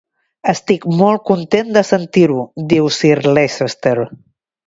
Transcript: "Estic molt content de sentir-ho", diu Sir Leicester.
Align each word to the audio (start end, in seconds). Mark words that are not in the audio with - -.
"Estic 0.51 0.87
molt 1.01 1.21
content 1.31 1.69
de 1.75 1.83
sentir-ho", 1.89 2.47
diu 2.73 2.89
Sir 2.97 3.13
Leicester. 3.37 3.97